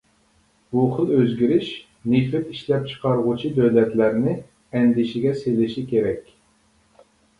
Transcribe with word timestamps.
بۇ 0.75 0.85
خىل 0.93 1.11
ئۆزگىرىش 1.17 1.67
نېفىت 2.13 2.49
ئىشلەپچىقارغۇچى 2.55 3.53
دۆلەتلەرنى 3.59 4.35
ئەندىشىگە 4.81 5.35
سېلىشى 5.43 5.89
كېرەك. 5.93 6.33